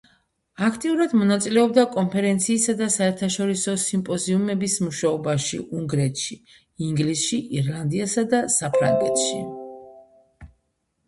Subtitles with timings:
[0.67, 6.39] აქტიურად მონაწილეობდა კონფერენციისა და საერთაშორისო სიმპოზიუმების მუშაობაში უნგრეთში,
[6.89, 9.39] ინგლისში, ირლანდიასა და საფრანგეთში.